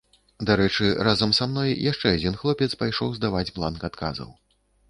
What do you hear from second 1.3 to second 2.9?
са мной яшчэ адзін хлопец